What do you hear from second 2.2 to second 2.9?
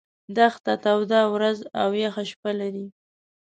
شپه لري.